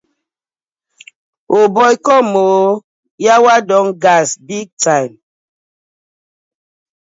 Old 1.55 1.71
boy 1.75 1.93
com 2.05 2.27
ooo!!! 2.45 2.81
Yawa 3.25 3.55
don 3.69 3.87
gas 4.03 4.29
big 4.47 4.67
time. 4.85 5.13